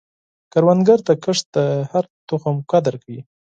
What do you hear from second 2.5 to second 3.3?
قدر کوي